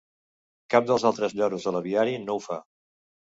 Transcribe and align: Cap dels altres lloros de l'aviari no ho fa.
Cap 0.73 0.87
dels 0.91 1.03
altres 1.09 1.35
lloros 1.41 1.67
de 1.69 1.73
l'aviari 1.75 2.17
no 2.25 2.39
ho 2.39 2.41
fa. 2.47 2.57